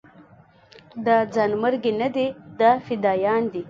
دا 1.05 1.17
ځانمرګي 1.33 1.91
نه 2.01 2.07
دي 2.15 2.27
دا 2.59 2.71
فدايان 2.85 3.43
دي. 3.51 3.59